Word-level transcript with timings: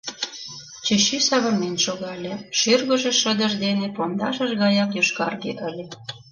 Чӱчӱ 0.85 1.17
савырнен 1.27 1.75
шогале, 1.85 2.33
шӱргыжӧ 2.59 3.11
шыдыж 3.21 3.53
дене 3.65 3.87
пондашыж 3.95 4.51
гаяк 4.61 4.91
йошкарге 4.97 5.51
ыле. 5.67 5.85